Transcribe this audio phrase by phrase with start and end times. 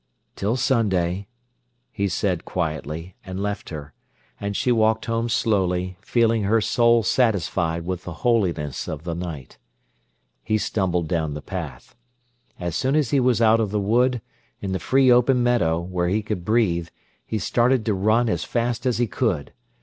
[0.35, 1.27] "Till Sunday,"
[1.91, 3.93] he said quietly, and left her;
[4.39, 9.59] and she walked home slowly, feeling her soul satisfied with the holiness of the night.
[10.43, 11.95] He stumbled down the path.
[12.57, 14.23] And as soon as he was out of the wood,
[14.59, 16.87] in the free open meadow, where he could breathe,
[17.23, 19.53] he started to run as fast as he could.